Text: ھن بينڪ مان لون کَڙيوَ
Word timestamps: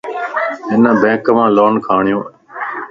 ھن 0.73 0.83
بينڪ 1.01 1.25
مان 1.35 1.47
لون 1.55 1.73
کَڙيوَ 1.85 2.19